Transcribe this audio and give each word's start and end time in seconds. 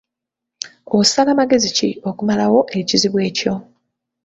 Osala 0.97 1.31
magezi 1.39 1.69
ki 1.77 1.89
okumalwo 2.09 2.59
ekizibu 2.79 3.17
ekyo? 3.27 3.53